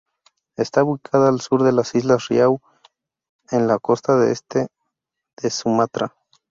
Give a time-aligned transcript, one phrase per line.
[0.57, 2.59] Está ubicada al sur de las islas Riau
[3.51, 4.67] en la costa este
[5.37, 6.15] de Sumatra.